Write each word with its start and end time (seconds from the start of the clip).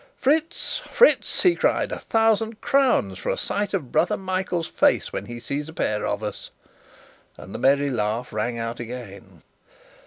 "Fritz, 0.17 0.81
Fritz!" 0.89 1.43
he 1.43 1.53
cried, 1.53 1.91
"a 1.91 1.99
thousand 1.99 2.59
crowns 2.59 3.19
for 3.19 3.29
a 3.29 3.37
sight 3.37 3.71
of 3.71 3.91
brother 3.91 4.17
Michael's 4.17 4.65
face 4.65 5.13
when 5.13 5.25
he 5.27 5.39
sees 5.39 5.69
a 5.69 5.73
pair 5.73 6.07
of 6.07 6.23
us!" 6.23 6.49
and 7.37 7.53
the 7.53 7.59
merry 7.59 7.91
laugh 7.91 8.33
rang 8.33 8.57
out 8.57 8.79
again. 8.79 9.43